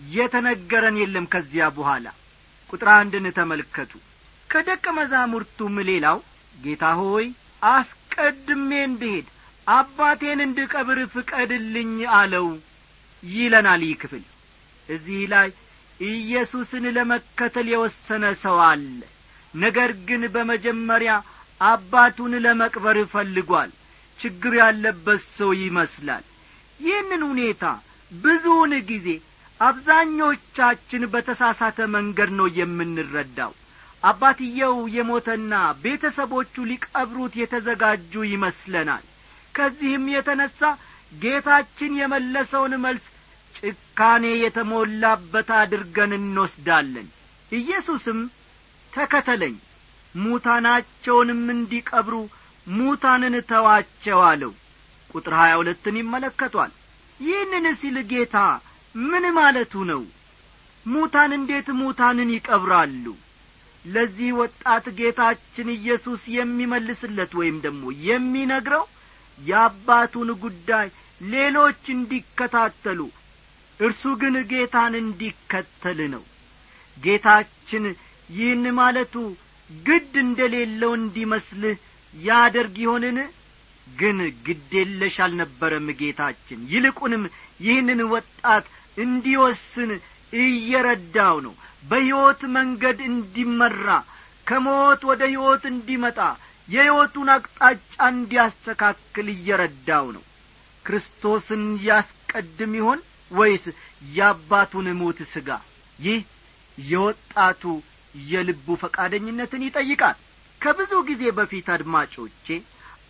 የተነገረን 0.00 0.96
የለም 1.00 1.26
ከዚያ 1.32 1.64
በኋላ። 1.76 2.06
ቁጥር 2.72 2.88
አንድን 2.94 3.26
ተመልከቱ። 3.38 3.92
ከደቀ 4.50 4.84
መዛሙርቱም 4.98 5.76
ሌላው 5.88 6.18
ጌታ 6.56 6.84
ሆይ 7.00 7.26
አስቀድሜ 7.68 8.70
እንድሄድ 8.88 9.26
አባቴን 9.66 10.40
እንድቀብር 10.46 10.98
ፍቀድልኝ 11.14 11.92
አለው 12.16 12.46
ይለናል 13.22 13.82
ይህ 13.86 13.96
ክፍል። 14.02 14.24
እዚህ 14.88 15.20
ላይ 15.32 15.48
ኢየሱስን 16.00 16.84
ለመከተል 16.96 17.66
የወሰነ 17.72 18.24
ሰው 18.42 18.58
አለ። 18.66 19.00
ነገር 19.54 19.90
ግን 20.08 20.22
በመጀመሪያ 20.34 21.12
አባቱን 21.64 22.32
ለመቅበር 22.44 22.98
ፈልጓል። 23.12 23.70
ችግር 24.18 24.52
ያለበት 24.60 25.22
ሰው 25.36 25.50
ይመስላል 25.60 26.24
ይህንን 26.80 27.22
ሁኔታ 27.30 27.64
ብዙውን 28.10 28.72
ጊዜ 28.88 29.08
አብዛኞቻችን 29.60 31.02
በተሳሳተ 31.12 31.78
መንገድ 31.94 32.30
ነው 32.38 32.48
የምንረዳው። 32.56 33.52
አባትየው 34.02 34.74
የሞተና 34.94 35.52
ቤተሰቦቹ 35.84 36.64
ሊቀብሩት 36.70 37.34
የተዘጋጁ 37.40 38.24
ይመስለናል። 38.32 39.04
ከዚህም 39.54 40.04
የተነሣ 40.14 40.60
ጌታችን 41.14 41.92
የመለሰውን 42.00 42.74
መልስ 42.84 43.04
ጭካኔ 43.54 44.24
የተሞላበት 44.42 45.50
አድርገን 45.58 46.12
እንወስዳለን። 46.18 47.08
ኢየሱስም 47.52 48.20
ተከተለኝ 48.92 49.54
ሙታናቸውንም 50.14 51.42
እንዲቀብሩ 51.54 52.14
ሙታንን 52.66 53.34
ተዋቸው 53.48 54.20
አለው 54.28 54.52
ቁጥር 55.14 55.34
ሀያ 55.40 55.52
ሁለትን 55.60 55.96
ይመለከቷል። 56.00 56.72
ይህንን 57.20 57.66
ሲል 57.80 57.96
ጌታ 58.12 58.36
ምን 58.94 59.24
ማለቱ 59.36 59.84
ነው? 59.90 60.02
ሙታን 60.86 61.30
እንዴት 61.38 61.68
ሙታንን 61.80 62.30
ይቀብራሉ? 62.34 63.04
ለዚህ 63.84 64.30
ወጣት 64.40 64.84
ጌታችን 64.98 65.68
ኢየሱስ 65.76 66.22
የሚመልስለት 66.36 67.32
ወይም 67.40 67.56
ደግሞ 67.64 67.82
የሚነግረው 68.06 68.84
የአባቱን 69.38 70.28
ጉዳይ 70.44 70.86
ሌሎች 71.26 71.82
እንዲከታተሉ 71.94 73.00
እርሱ 73.80 74.02
ግን 74.20 74.34
ጌታን 74.52 74.94
እንዲከተል 75.00 75.98
ነው። 76.14 76.22
ጌታችን 76.98 77.84
ይህን 78.30 78.64
ማለቱ 78.78 79.14
ግድ 79.70 80.12
እንደሌለው 80.24 80.92
እንዲመስልህ 81.00 81.76
ያደርግ 82.14 82.74
ይሆንን 82.84 83.18
ግን 83.86 84.18
ግድ 84.46 84.72
የለሽ 84.78 85.16
አልነበረም 85.24 85.88
ጌታችን። 86.00 86.60
ይልቁንም 86.72 87.24
ይህንን 87.60 88.00
ወጣት 88.14 88.66
እንዲወስን 88.98 89.90
እየረዳው 90.38 91.36
ነው። 91.46 91.54
በሕይወት 91.84 92.42
መንገድ 92.56 92.98
እንዲመራ 93.08 93.86
ከሞት 94.46 95.00
ወደ 95.10 95.22
ሕይወት 95.30 95.64
እንዲመጣ 95.70 96.18
የሕይወቱን 96.68 97.28
አቅጣጫ 97.34 97.94
እንዲያስተካክል 98.10 99.26
እየረዳው 99.34 100.06
ነው። 100.16 100.24
ክርስቶስን 100.84 101.64
ያስቀድም 101.86 102.72
ይሆን 102.78 103.00
ወይስ 103.30 103.64
የአባቱን 104.12 104.86
ሙት 104.98 105.18
ሥጋ? 105.32 105.48
ይህ 105.98 106.20
የወጣቱ 106.78 107.62
የልቡ 108.24 108.66
ፈቃደኝነትን 108.82 109.62
ይጠይቃል። 109.66 110.16
ከብዙ 110.60 110.92
ጊዜ 111.08 111.22
በፊት 111.38 111.66
አድማጮቼ 111.74 112.46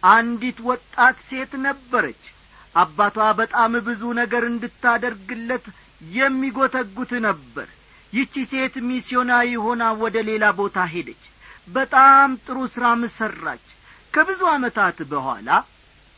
አንዲት 0.09 0.59
ወጣት 0.69 1.17
ሴት 1.29 1.53
ነበረች። 1.67 2.23
አባቷ 2.75 3.27
በጣም 3.41 3.73
ብዙ 3.87 4.03
ነገር 4.21 4.43
እንድታደርግለት 4.49 5.67
የሚጐተጉት 6.13 7.13
ነበር። 7.27 7.69
ይቺ 8.13 8.35
ሴት 8.51 8.75
ሚስዮናዊ 8.89 9.51
ሆና 9.65 9.85
ወደ 10.03 10.17
ሌላ 10.29 10.45
ቦታ 10.59 10.87
ሄደች። 10.93 11.23
በጣም 11.69 12.31
ጥሩ 12.47 12.59
ሥራም 12.75 13.03
ሠራች 13.17 13.67
ከብዙ 14.15 14.41
ዓመታት 14.55 14.99
በኋላ 15.13 15.49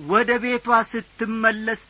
ወደ 0.01 0.31
ቤቷ 0.43 0.67
ስትመለስ 0.91 1.83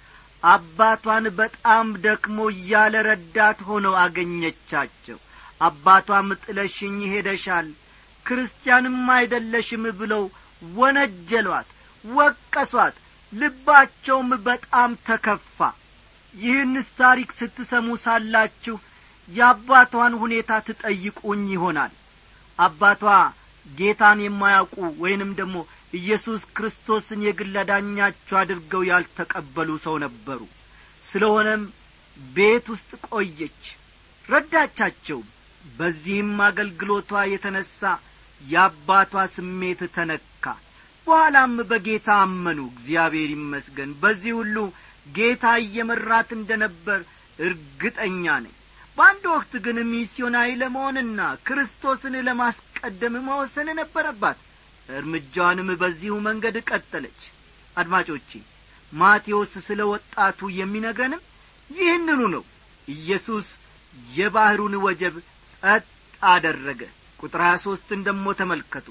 አባቷን 0.43 1.25
በጣም 1.39 1.87
ደክሞ 2.05 2.39
እያለ 2.55 2.95
ረዳት 3.09 3.59
ሆነው 3.69 3.95
አገኘቻቸው። 4.03 5.19
አባቷም 5.61 6.29
ጥለሽኝ 6.43 6.99
ሄደሻል 7.13 7.69
ክርስቲያንም 8.27 8.99
አይደለሽም 9.17 9.85
ብለው 10.01 10.25
ወነጀሏት 10.63 11.69
ወቀሷት። 12.15 12.97
ልባቸውም 13.33 14.31
በጣም 14.47 14.91
ተከፋ። 15.07 15.59
ይህንስ 16.35 16.89
ታሪክ 16.99 17.31
ስትሰሙ 17.39 17.97
ሳላችሁ 18.03 18.77
የአባቷን 19.29 20.15
ሁኔታ 20.23 20.51
ትጠይቁኝ 20.67 21.45
ይሆናል። 21.55 21.93
አባቷ 22.59 23.03
ጌታን 23.67 24.19
የማያውቁ 24.25 24.75
ወይንም 25.03 25.31
ደግሞ 25.39 25.57
ኢየሱስ 25.95 26.43
ክርስቶስን 26.57 27.21
የግል 27.27 27.55
አዳኛቸው 27.63 28.37
አድርገው 28.41 28.83
ያልተቀበሉ 28.91 29.71
ሰው 29.85 29.97
ነበሩ። 30.05 30.41
ስለሆነም 31.03 31.63
ቤት 32.17 32.67
ውስጥ 32.75 32.91
ቆየች። 33.09 33.63
ረዳቻቸውም 34.25 35.27
በዚህም 35.73 36.33
አገልግሎቷ 36.47 37.23
የተነሣ 37.33 37.81
የአባቷ 38.41 39.13
ስሜት 39.35 39.81
ተነካ 39.95 40.36
በኋላም 41.07 41.55
በጌታ 41.71 42.09
አመኑ። 42.23 42.61
እግዚአብሔር 42.73 43.31
ይመስገን። 43.35 43.91
በዚህ 44.03 44.33
ሁሉ 44.39 44.57
ጌታ 45.09 45.45
እየመራት 45.63 46.31
እንደ 46.37 46.51
ነበር 46.63 47.01
እርግጠኛ 47.39 48.25
ነኝ። 48.45 48.55
በአንድ 48.99 49.25
ወቅት 49.33 49.53
ግን 49.65 49.79
ሚስዮናዊ 49.91 50.51
ለመሆንና 50.61 51.19
ክርስቶስን 51.47 52.15
ለማስቀደም 52.29 53.15
መወሰን 53.27 53.69
ነበረባት 53.81 54.39
እርምጃዋንም 54.89 55.71
በዚሁ 55.81 56.15
መንገድ 56.27 56.57
ቀጠለች። 56.71 57.21
አድማጮቼ 57.77 58.31
ማቴዎስ 58.93 59.55
ስለ 59.67 59.81
ወጣቱ 59.93 60.49
የሚነግረንም 60.59 61.23
ይህንኑ 61.71 62.21
ነው። 62.35 62.45
ኢየሱስ 62.89 63.47
የባሕሩን 64.11 64.75
ወጀብ 64.85 65.15
ጸጥ 65.55 65.85
አደረገ። 66.27 66.83
ቁጥር 67.21 67.41
ሀያ 67.45 67.57
ሦስትን 67.65 68.01
ደሞ 68.07 68.27
ተመልከቱ 68.41 68.87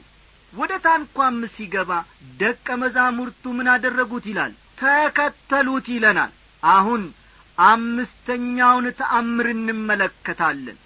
ወደ 0.56 0.74
ታንኳም 0.84 1.38
ሲገባ 1.54 1.92
ደቀ 2.40 2.68
መዛሙርቱ 2.82 3.44
ምን 3.58 3.68
አደረጉት 3.74 4.26
ይላል? 4.30 4.52
ተከተሉት 4.80 5.88
ይለናል። 5.94 6.32
አሁን 6.64 7.02
አምስተኛውን 7.58 8.86
ተአምር 9.00 9.48
እንመለከታለን። 9.54 10.78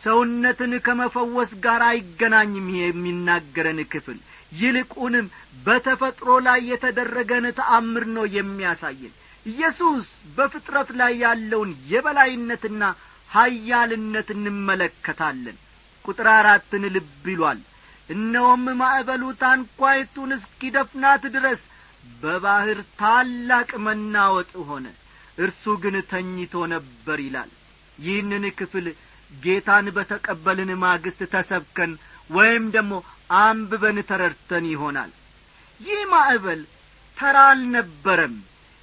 ሰውነትን 0.00 0.72
ከመፈወስ 0.86 1.50
ጋር 1.64 1.82
አይገናኝም 1.88 2.66
ይሄ 2.72 2.80
የሚናገረን 2.86 3.80
ክፍል። 3.92 4.18
ይልቁንም 4.60 5.26
በተፈጥሮ 5.66 6.28
ላይ 6.46 6.60
የተደረገን 6.70 7.46
ተአምር 7.58 8.04
ነው 8.16 8.26
የሚያሳየን። 8.36 9.14
ኢየሱስ 9.46 10.06
በፍጥረት 10.36 10.90
ላይ 11.00 11.12
ያለውን 11.24 11.70
የበላይነትና 11.90 12.82
ሀያልነት 13.30 14.28
እንመለከታለን። 14.36 15.56
ቁጥር 16.04 16.28
አራትን 16.34 16.84
ልብ 16.94 17.24
ይሏል 17.32 17.60
እነሆም 18.08 18.64
ማዕበሉ 18.80 19.22
ታንኳይቱን 19.40 20.30
እስኪደፍናት 20.36 21.22
ድረስ 21.34 21.60
በባሕር 22.20 22.78
ታላቅ 23.00 23.70
መናወጥ 23.86 24.52
ሆነ። 24.68 24.86
እርሱ 25.38 25.64
ግን 25.82 25.96
ተኝቶ 26.10 26.54
ነበር 26.74 27.18
ይላል። 27.24 27.50
ይህንን 27.98 28.44
ክፍል 28.58 28.86
ጌታን 29.30 29.86
በተቀበልን 29.96 30.70
ማግስት 30.84 31.20
ተሰብከን 31.34 31.92
ወይም 32.30 32.64
ደግሞ 32.76 32.92
አንብበን 33.40 33.98
ተረድተን 34.10 34.64
ይሆናል። 34.72 35.10
ይህ 35.80 36.00
ማዕበል 36.12 36.60
ተራ 37.16 37.36
አልነበረም። 37.50 38.34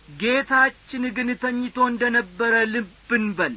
ጌታችን 0.07 1.03
ግን 1.17 1.29
ተኝቶ 1.43 1.77
እንደ 1.91 2.03
ነበረ 2.17 2.53
ልብን 2.73 3.25
በል። 3.37 3.55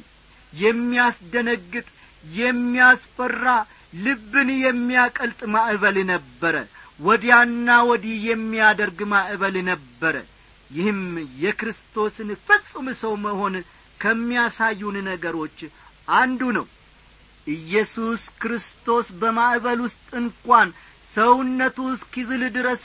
የሚያስደነግጥ 0.52 1.86
የሚያስፈራ 2.24 3.44
ልብን 3.92 4.48
የሚያቀልጥ 4.58 5.40
ማዕበል 5.54 5.96
ነበረ። 6.10 6.56
ወዲያና 7.00 7.68
ወዲህ 7.88 8.16
የሚያደርግ 8.28 8.98
ማዕበል 9.12 9.56
ነበረ። 9.68 10.16
ይህም 10.70 11.00
የክርስቶስን 11.42 12.30
ፍጹም 12.46 12.86
ሰው 13.02 13.12
መሆን 13.26 13.54
ከሚያሳዩን 14.00 14.96
ነገሮች 15.08 15.58
አንዱ 16.14 16.40
ነው። 16.56 16.66
ኢየሱስ 17.46 18.22
ክርስቶስ 18.42 19.06
በማዕበል 19.20 19.78
ውስጥ 19.86 20.06
እንኳን 20.20 20.68
ሰውነቱ 21.10 21.78
እስኪዝል 21.92 22.42
ድረስ 22.56 22.82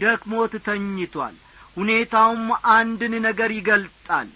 ደክሞት 0.00 0.52
ተኝቷል። 0.66 1.36
ሁኔታውም 1.76 2.44
አንድን 2.72 3.14
ነገር 3.26 3.50
ይገልጣል። 3.58 4.28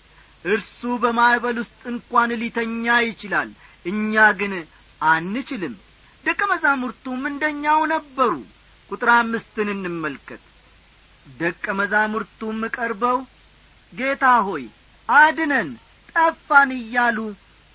እርሱ 0.45 0.81
በማዕበል 1.03 1.57
ውስጥ 1.63 1.81
እንኳን 1.93 2.31
ሊተኛ 2.43 2.95
ይችላል። 3.09 3.51
እኛ 3.85 4.15
ግን 4.41 4.53
አንችልም 5.01 5.75
ደቀ 6.27 6.41
መዛሙርቱም 6.51 7.23
እንደኛው 7.31 7.81
ነበሩ። 7.93 8.33
ቁጥር 8.91 9.09
አምስትን 9.15 9.69
እንመልከት። 9.75 10.43
ደቀ 11.27 11.65
መዛሙርቱም 11.79 12.61
ቀርበው 12.75 13.19
ጌታ 13.93 14.25
ሆይ 14.47 14.65
አድነን 15.09 15.71
ጠፋን 16.11 16.71
እያሉ 16.79 17.19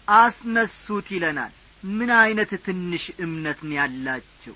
አስነሱት 0.08 1.08
ይለናል። 1.16 1.54
ምን 1.84 2.10
ዐይነት 2.18 2.52
ትንሽ 2.66 3.04
እምነት 3.26 3.60
ነው 3.66 3.76
ያላቸው? 3.80 4.56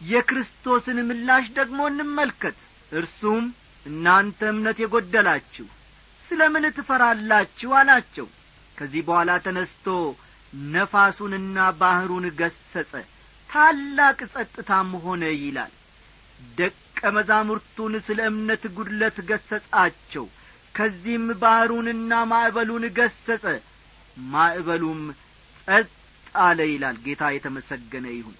የክርስቶስን 0.00 0.98
ምላሽ 1.08 1.46
ደግሞ 1.58 1.80
እንመልከት። 1.90 2.56
እርሱም 2.92 3.44
እናንተ 3.86 4.40
እምነት 4.52 4.78
የጐደላችሁ 4.82 5.66
ስለ 6.20 6.40
ምን 6.54 6.64
ትፈራላችሁ 6.76 7.70
አላቸው። 7.78 8.26
ከዚህ 8.78 9.02
በኋላ 9.08 9.30
ተነስቶ 9.44 9.86
ነፋሱንና 10.72 11.58
ባሕሩን 11.80 12.26
ገሰጸ 12.40 12.92
ታላቅ 13.52 14.18
ጸጥታም 14.34 14.90
ሆነ 15.02 15.22
ይላል። 15.36 15.72
ደቀ 16.56 16.78
መዛሙርቱን 17.16 17.94
ስለ 18.06 18.18
እምነት 18.30 18.62
ጒድለት 18.76 19.16
ገሰጻቸው። 19.28 20.26
ከዚህም 20.74 21.26
ባሕሩንና 21.42 22.12
ማዕበሉን 22.30 22.84
ገሰጸ። 22.98 23.44
ማዕበሉም 24.16 25.00
ጸጥ 25.58 25.88
አለ 26.40 26.58
ይላል። 26.72 26.96
ጌታ 27.04 27.22
የተመሰገነ 27.34 28.06
ይሁን። 28.14 28.36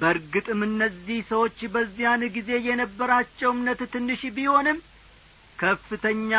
በርግጥም 0.00 0.60
እነዚህ 0.66 1.18
ሰዎች 1.30 1.58
በዚያን 1.74 2.22
ጊዜ 2.36 2.50
የነበራቸው 2.66 3.50
እምነት 3.54 3.80
ትንሽ 3.94 4.22
ቢሆንም 4.36 4.78
ከፍተኛ 5.58 6.32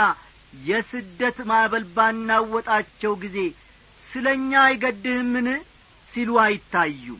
የስደት 0.63 1.37
ማዕበል 1.49 1.83
ባናወጣቸው 1.95 3.13
ጊዜ 3.23 3.37
ስለ 4.01 4.25
እኛ 4.37 4.51
አይገድህምን? 4.67 5.47
ሲሉ 6.07 6.29
አይታዩም 6.43 7.19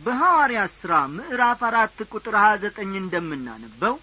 በሐዋርያ 0.00 0.60
ሥራ 0.74 0.92
ምዕራፍ 1.14 1.60
አራት 1.68 1.98
ቁጥር 2.10 2.34
ሀያ 2.40 2.52
ዘጠኝ 2.62 2.92
እንደምናነበው 3.00 3.94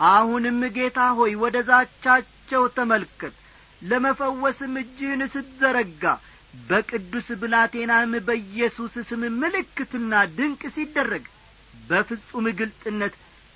አሁንም 0.00 0.60
ጌታ 0.76 0.98
ሆይ 1.18 1.32
ወደ 1.42 1.56
ዛቻቸው 1.68 2.62
ተመልከት 2.76 3.34
ለመፈወስም 3.82 4.74
እጅህን 4.82 5.22
ስትዘረጋ 5.34 6.04
በቅዱስ 6.68 7.28
ብላቴናህም 7.40 8.14
በኢየሱስ 8.28 8.94
ስም 9.08 9.22
ምልክትና 9.40 10.22
ድንቅ 10.36 10.62
ሲደረግ 10.76 11.24
በፍጹም 11.88 12.46
ግልጥነት 12.60 13.14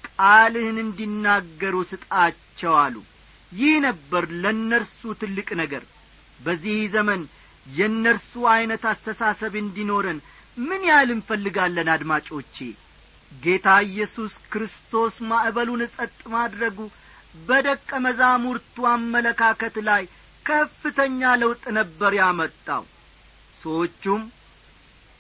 ቃልህን 0.08 0.78
እንዲናገሩ 0.85 1.74
ስጣቸው 1.90 2.74
አሉ። 2.82 2.94
ይህ 3.52 3.74
ነበር 3.87 4.24
ለእነርሱ 4.42 5.00
ትልቅ 5.22 5.48
ነገር። 5.62 5.82
በዚህ 6.40 6.76
ዘመን 6.94 7.22
የእነርሱ 7.66 8.32
ዐይነት 8.52 8.85
አስተሳሰብ 8.92 9.52
እንዲኖረን 9.61 10.20
ምን 10.56 10.82
ያህል 10.88 11.10
እንፈልጋለን 11.14 11.88
አድማጮቼ? 11.92 12.56
ጌታ 13.32 13.66
ኢየሱስ 13.86 14.32
ክርስቶስ 14.52 15.14
ማዕበሉን 15.28 15.82
ጸጥ 15.94 16.18
ማድረጉ 16.34 16.78
በደቀ 17.40 17.90
መዛሙርቱ 18.04 18.84
አመለካከት 18.90 19.76
ላይ 19.88 20.02
ከፍተኛ 20.46 21.30
ለውጥ 21.42 21.64
ነበር 21.78 22.12
ያመጣው። 22.20 22.84
ሰዎቹም 23.52 24.22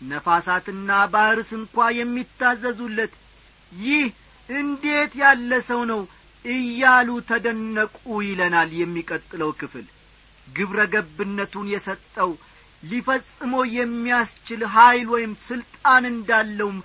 ነፋሳትና 0.00 0.90
ባሕርስ 1.12 1.50
እንኳ 1.58 1.88
የሚታዘዙለት 1.98 3.12
ይህ 3.72 4.06
እንዴት 4.48 5.12
ያለ 5.22 5.52
ሰው 5.68 5.82
ነው 5.92 6.00
እያሉ 6.44 7.08
ተደነቁ 7.28 7.96
ይለናል 8.28 8.70
የሚቀጥለው 8.78 9.50
ክፍል። 9.60 9.86
ግብረ 10.48 10.78
ገብነቱን 10.94 11.66
የሰጠው 11.74 12.30
ሊፈጽሞ 12.82 13.54
የሚያስችል 13.74 14.62
ኀይል 14.74 15.06
ወይም 15.14 15.32
ሥልጣን 15.46 16.04
እንዳለውም 16.10 16.78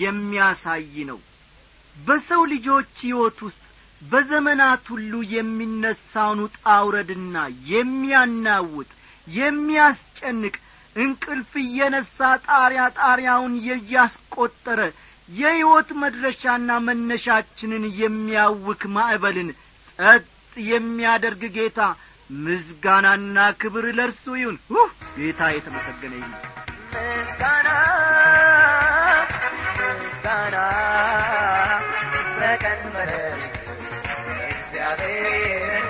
የሚያሳይ 0.00 0.96
ነው። 1.10 1.18
በሰው 1.96 2.42
ልጆች 2.52 2.92
ሕይወት 3.04 3.38
ውስጥ 3.46 3.62
በዘመናት 4.02 4.84
ሁሉ 4.92 5.12
የሚነሳውን 5.34 6.40
ውጣ 6.44 6.56
የሚያናውጥ 7.70 8.90
የሚያስጨንቅ 9.26 10.54
እንቅልፍ 10.96 11.52
እየነሣ 11.62 12.18
ጣሪያ 12.48 12.82
ጣሪያውን 12.98 13.54
እያስቈጠረ 13.76 14.80
የሕይወት 15.28 15.88
መድረሻና 16.02 16.70
መነሻችንን 16.86 17.84
የሚያውክ 18.00 18.82
ማዕበልን 18.96 19.48
ጸጥ 19.88 20.24
የሚያደርግ 20.66 21.42
ጌታ 21.56 21.80
ምስጋናና 22.44 23.38
ክብር 23.60 23.86
ለእርሱ 23.98 24.24
ይሁን። 24.36 24.56
ጌታ 25.18 25.40
የተመሰገነ 25.54 26.12
ይሁን። 26.20 26.34
ምስጋና 27.16 27.68
ምስጋና 30.00 30.56
በቀን 32.38 32.82
በሌሊት 32.94 33.54
እግዚአብሔር 34.52 35.84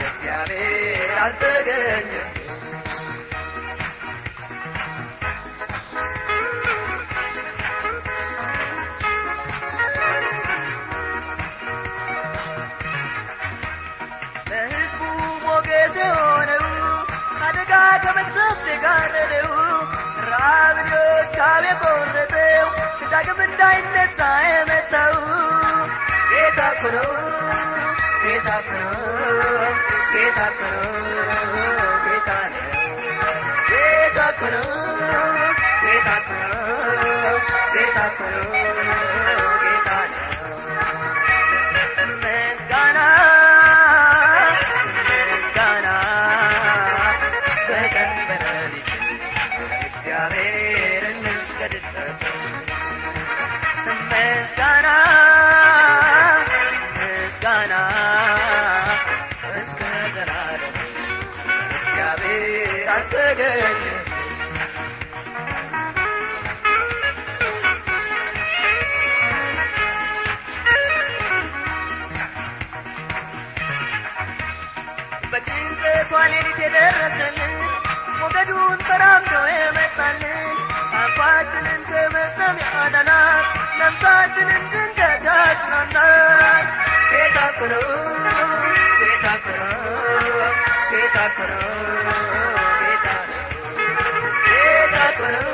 እግዚአብሔር 0.00 1.10
አልተገኘም 1.18 2.27
እንዳይነሳ 24.18 24.44
የመታው 24.44 25.14
ጌታ 26.30 26.60
ነው 26.82 27.02
ጌታ 28.24 28.48
ያዳናት 83.88 84.36
ነፍሳችንን 84.38 84.62
ድንገት 84.72 85.22
ያጽናናት 85.26 86.66
ጌታ 87.10 87.36
ነው 87.70 87.84
ጌታ 89.00 89.26
ነው 89.48 89.78
ጌታ 90.90 91.16
ነው 91.40 91.62
ጌታ 92.80 93.06
ነው 95.32 95.48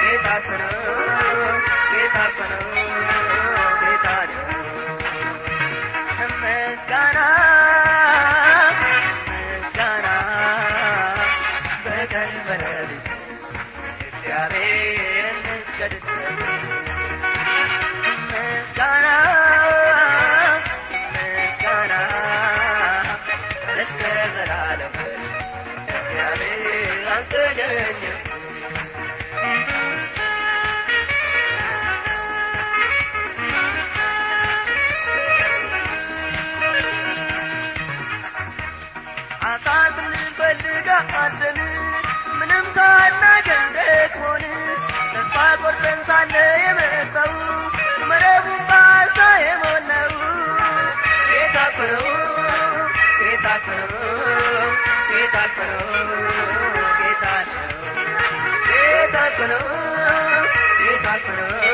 ጌታ 0.00 0.26
ነው 0.42 0.54
ጌታ 0.54 0.56
ነው 0.60 0.76
ጌታ 1.92 2.16
ነው 2.40 2.62
ጌታ 3.82 4.06
ነው 4.30 4.57
ጌታ 60.80 61.06
እኮ 61.16 61.67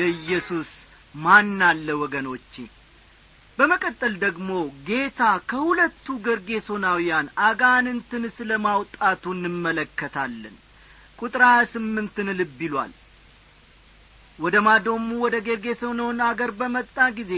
እንደ 0.00 0.12
ኢየሱስ 0.18 0.68
ማን 1.14 1.48
አለ 1.66 1.86
ወገኖቼ? 2.02 2.52
በመቀጠል 3.58 4.14
ደግሞ 4.22 4.48
ጌታ 4.86 5.20
ከሁለቱ 5.50 6.06
ገርጌሶናውያን 6.26 7.26
አጋንንትን 7.46 8.24
ስለ 8.36 8.50
ማውጣቱ 8.66 9.32
እንመለከታለን። 9.34 10.54
ቁጥር 11.18 11.42
ሀያ 11.48 11.66
ስምንትን 11.72 12.28
ልብ 12.38 12.56
ይሏል። 12.66 12.94
ወደ 14.38 14.56
ማዶሙ 14.68 15.08
ወደ 15.24 15.36
ጌርጌሶኖን 15.48 16.22
አገር 16.28 16.52
በመጣ 16.60 16.96
ጊዜ 17.18 17.34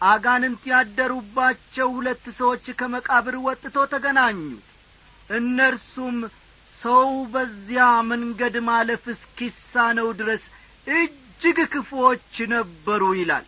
አጋንንት 0.00 0.64
ያደሩባቸው 0.72 1.88
ሁለት 1.96 2.26
ሰዎች 2.40 2.68
ከመቃብር 2.80 3.38
ወጥተው 3.46 3.86
ተገናኙ። 3.94 4.42
እነርሱም 5.30 6.18
ሰው 6.72 7.08
በዚያ 7.32 7.86
መንገድ 8.10 8.58
ማለፍ 8.68 9.06
እስኪሳነው 9.14 10.10
ድረስ 10.20 10.44
እጅግ 11.40 11.58
ክፉዎች 11.72 12.22
ነበሩ 12.52 13.02
ይላል። 13.16 13.44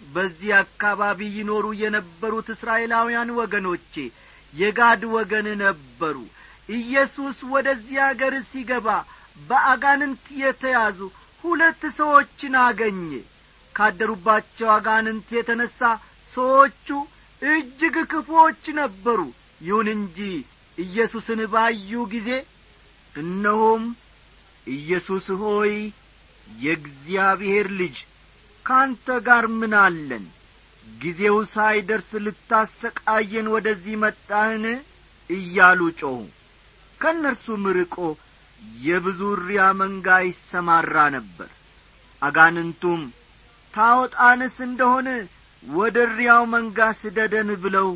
በዚህ 0.00 0.50
አካባቢ 0.58 1.20
ይኖሩ 1.36 1.64
የነበሩት 1.78 2.48
እስራኤላውያን 2.54 3.30
ወገኖቼ 3.38 3.94
የጋድ 4.54 5.02
ወገን 5.14 5.46
ነበሩ። 5.62 6.16
ኢየሱስ 6.76 7.38
ወደዚህ 7.52 7.98
አገር 8.06 8.34
ሲገባ 8.50 8.86
በአጋንንት 9.40 10.24
የተያዙ 10.42 11.00
ሁለት 11.44 11.82
ሰዎችን 11.98 12.54
አገኘ። 12.62 13.10
ካደሩባቸው 13.74 14.70
አጋንንት 14.76 15.28
የተነሣ 15.36 15.80
ሰዎቹ 16.32 16.88
እጅግ 17.42 17.98
ክፉዎች 18.12 18.64
ነበሩ። 18.80 19.20
ይሁን 19.60 19.90
እንጂ 19.96 20.18
ኢየሱስን 20.78 21.42
ባዩ 21.52 22.06
ጊዜ 22.14 22.30
እነሆም 23.14 23.84
ኢየሱስ 24.66 25.28
ሆይ 25.42 25.74
የእግዚአብሔር 26.60 27.66
ልጅ 27.80 27.96
ካንተ 28.66 29.06
ጋር 29.26 29.44
ምን 29.58 29.74
አለን? 29.82 30.24
ጊዜው 30.86 31.36
ሳይደርስ 31.52 32.10
ልታሰቃየን 32.24 33.46
ወደዚህ 33.54 33.96
መጣህን? 34.04 34.64
እያሉ 35.30 35.80
ጮኹ። 36.00 36.18
ከእነርሱም 37.00 37.64
ርቆ 37.78 37.96
የብዙ 38.80 39.20
እሪያ 39.36 39.62
መንጋ 39.80 40.08
ይሰማራ 40.26 40.96
ነበር። 41.16 41.50
አጋንንቱም 42.22 43.02
ታወጣንስ 43.74 44.56
እንደሆነ 44.68 45.08
ወደ 45.62 45.96
እሪያው 46.06 46.42
መንጋ 46.54 46.78
ስደደን 47.00 47.50
ብለው 47.64 47.88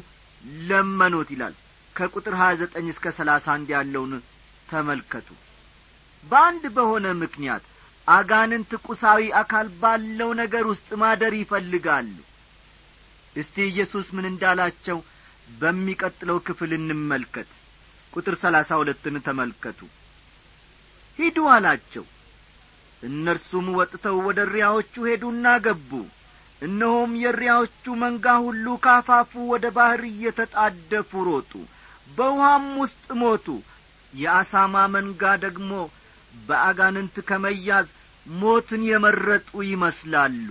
ለመኑት 0.68 1.28
ይላል። 1.34 1.54
ከቁጥር 1.96 2.34
ሀያ 2.40 2.52
ዘጠኝ 2.60 2.86
እስከ 2.92 3.06
ሰላሳ 3.18 3.46
አንድ 3.54 3.68
ያለውን 3.74 4.12
ተመልከቱ። 4.68 5.28
በአንድ 6.24 6.64
በሆነ 6.76 7.06
ምክንያት 7.22 7.64
አጋንንት 8.10 8.70
ቁሳዊ 8.86 9.22
አካል 9.40 9.66
ባለው 9.80 10.30
ነገር 10.40 10.64
ውስጥ 10.70 10.88
ማደር 11.02 11.34
ይፈልጋሉ። 11.38 12.14
እስቲ 13.36 13.56
ኢየሱስ 13.66 14.06
ምን 14.16 14.26
እንዳላቸው 14.30 14.98
በሚቀጥለው 15.60 16.38
ክፍል 16.46 16.70
እንመልከት። 16.78 17.50
ቁጥር 18.12 18.34
ሰላሳ 18.42 18.70
ሁለትን 18.80 19.16
ተመልከቱ። 19.26 19.80
ሂዱ 21.18 21.38
አላቸው። 21.54 22.04
እነርሱም 23.02 23.66
ወጥተው 23.78 24.16
ወደ 24.26 24.40
ሪያዎቹ 24.52 24.94
ሄዱና 25.10 25.46
ገቡ። 25.66 25.90
እነሆም 26.62 27.12
የሪያዎቹ 27.22 27.94
መንጋ 28.02 28.26
ሁሉ 28.46 28.66
ካፋፉ 28.84 29.32
ወደ 29.52 29.66
ባሕር 29.76 30.02
እየተጣደፉ 30.08 31.10
ሮጡ 31.28 31.52
በውሃም 32.16 32.66
ውስጥ 32.82 33.06
ሞቱ። 33.22 33.46
የአሳማ 34.12 34.74
መንጋ 34.94 35.22
ደግሞ 35.44 35.72
በአጋንንት 36.42 37.16
ከመያዝ 37.28 37.88
ሞትን 38.26 38.82
የመረጡ 38.88 39.50
ይመስላሉ። 39.68 40.48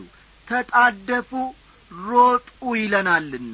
ተጣደፉ 0.47 1.31
ሮጡ 1.91 2.47
ይለናልና። 2.75 3.53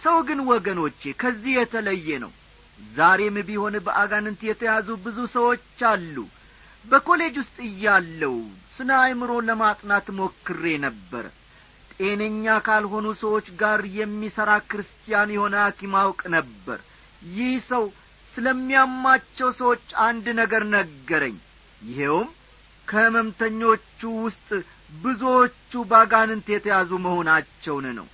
ሰው 0.00 0.16
ግን 0.28 0.40
ወገኖቼ 0.50 1.00
ከዚህ 1.20 1.54
የተለየ 1.56 2.08
ነው። 2.24 2.32
ዛሬም 2.78 3.36
ቢሆን 3.48 3.74
በአጋንንት 3.86 4.40
የተያዙ 4.46 4.88
ብዙ 5.04 5.18
ሰዎች 5.34 5.62
አሉ። 5.90 6.16
በኮሌጅ 6.84 7.34
ውስጥ 7.40 7.56
እያለው 7.68 8.36
ስነ 8.74 8.90
አእምሮ 9.00 9.30
ለማጥናት 9.48 10.06
ሞክሬ 10.18 10.64
ነበረ 10.84 11.24
ጤነኛ 11.98 12.44
ካልሆኑ 12.66 13.06
ሰዎች 13.22 13.46
ጋር 13.60 13.80
የሚሠራ 13.96 14.50
ክርስቲያን 14.70 15.32
የሆነ 15.34 15.54
ሐኪም 15.64 15.94
አውቅ 16.02 16.20
ነበር። 16.34 16.78
ይህ 17.32 17.54
ሰው 17.70 17.84
ስለሚያማቸው 18.32 19.48
ሰዎች 19.60 19.84
አንድ 20.04 20.26
ነገር 20.40 20.62
ነገረኝ። 20.74 21.36
ይሄውም 21.82 22.28
ከሕመምተኞቹ 22.88 24.00
ውስጥ 24.18 24.48
ብዙዎቹ 24.98 25.82
ባጋንንት 25.90 26.46
የተያዙ 26.52 26.90
መሆናቸውን 27.06 27.86
ነው። 27.98 28.06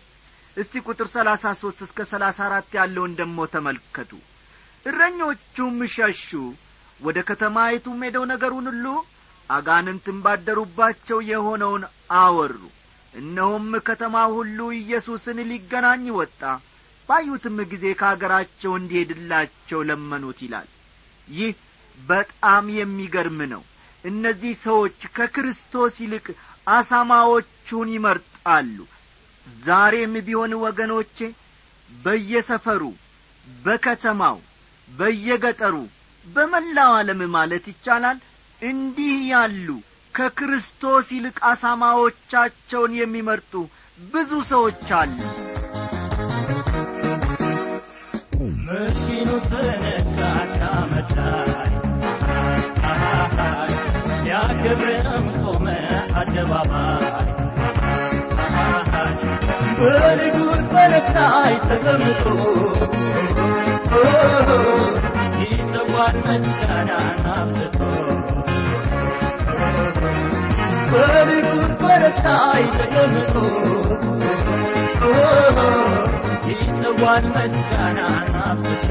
እስቲ 0.57 0.83
ቁጥር 0.87 1.09
ሰላሳ 1.15 1.45
ሦስት 1.61 1.81
እስከ 1.87 2.01
ሰላሳ 2.11 2.39
አራት 2.49 2.71
ያለውን 2.79 3.13
ደሞ 3.21 3.47
ተመልከቱ። 3.55 4.11
እረኞቹም 4.87 5.79
ሸሹ። 5.95 6.29
ወደ 7.01 7.19
ከተማይቱም 7.29 8.03
ሄደው 8.07 8.25
ነገሩን 8.33 8.67
ሁሉ 8.71 8.87
አጋንንትም 9.51 10.19
ባደሩባቸው 10.25 11.19
የሆነውን 11.31 11.83
አወሩ። 12.19 12.61
እነሆም 13.15 13.67
ከተማ 13.89 14.17
ሁሉ 14.37 14.59
ኢየሱስን 14.79 15.39
ሊገናኝ 15.51 16.07
ወጣ። 16.19 16.41
ባዩትም 17.09 17.57
ጊዜ 17.73 17.85
ከአገራቸው 18.01 18.73
እንዲሄድላቸው 18.79 19.81
ለመኑት 19.89 20.39
ይላል። 20.45 20.69
ይህ 21.29 21.53
በጣም 21.99 22.65
የሚገርም 22.79 23.41
ነው 23.53 23.63
እነዚህ 24.05 24.55
ሰዎች 24.65 24.99
ከክርስቶስ 25.17 25.95
ይልቅ 26.03 26.27
አሳማዎቹን 26.69 27.89
ይመርጣሉ። 27.95 28.77
ዛሬም 29.63 30.15
ቢሆን 30.27 30.53
ወገኖቼ 30.65 31.19
በየሰፈሩ 31.91 32.83
በከተማው 33.47 34.39
በየገጠሩ 34.89 35.75
በመላው 36.27 36.93
ዓለም 36.99 37.21
ማለት 37.35 37.65
ይቻላል 37.73 38.19
እንዲህ 38.63 39.17
ያሉ 39.31 39.69
ከክርስቶስ 40.15 41.07
ይልቅ 41.17 41.37
አሳማዎቻቸውን 41.51 42.93
የሚመርጡ 42.99 43.53
ብዙ 44.13 44.31
ሰዎች 44.51 44.89
አሉ። 44.99 45.17
ምስኪኑ 48.67 49.31
ተነሳና 49.51 50.63
መላይ 50.93 51.54
ሊያከብርም 54.47 55.27
ቆመ 55.43 55.67
አደባባይ። 56.19 57.29
በንጉሥ 59.79 60.65
ፈረስ 60.73 61.09
ላይ 61.17 61.55
ተቀምጦ 61.65 62.25
ይሰዋል 65.45 66.17
ምስጋናን 66.27 67.21
አብዝቶ። 67.35 67.79
በንጉሥ 70.93 71.73
ፈረስ 71.83 72.19
ተቀምጦ 72.77 73.35
ይሰዋል 76.51 77.27
ምስጋናን 77.37 78.31
አብዝቶ 78.45 78.89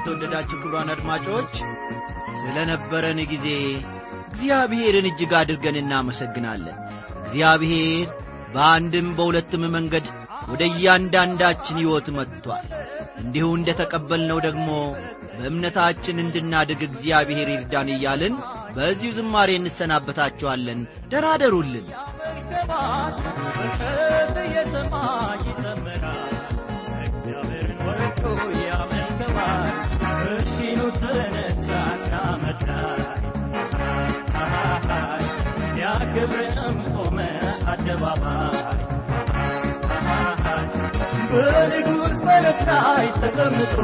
የተወደዳችሁ 0.00 0.56
ክቡራን 0.60 0.90
አድማጮች 0.92 1.54
ስለ 2.36 2.56
ነበረን 2.70 3.18
ጊዜ 3.32 3.46
እግዚአብሔርን 4.22 5.06
እጅግ 5.08 5.32
አድርገን 5.38 5.76
እናመሰግናለን። 5.80 6.76
እግዚአብሔር 7.20 8.06
በአንድም 8.54 9.08
በሁለትም 9.18 9.64
መንገድ 9.74 10.06
ወደ 10.48 10.62
እያንዳንዳችን 10.70 11.80
ሕይወት 11.80 12.06
መጥቷል። 12.16 12.66
እንዲሁ 13.22 13.48
እንደ 13.56 13.70
ተቀበልነው 13.80 14.38
ደግሞ 14.46 14.68
በእምነታችን 15.34 16.22
እንድናድግ 16.24 16.80
እግዚአብሔር 16.88 17.50
ይርዳን 17.52 17.90
እያልን 17.94 18.34
በዚሁ 18.76 19.10
ዝማሬ 19.18 19.50
እንሰናበታችኋለን። 19.58 20.80
ደራደሩልን 21.12 21.86
የሰማይ 24.54 25.40
ይዘምራል። 25.48 26.34
እግዚአብሔርን 27.06 27.80
ወርዶ 27.86 28.24
ያመልከዋል 28.64 29.89
ተነሳና 30.96 32.12
መድራይ 32.42 33.24
ያ 35.80 35.92
ግብርም 36.14 36.78
ቆመ 36.94 37.18
አደባባይ 37.72 38.80
በንጉሥ 41.32 42.16
ፈረስ 42.24 42.62
ላይ 42.70 43.06
ተቀምጦ 43.20 43.76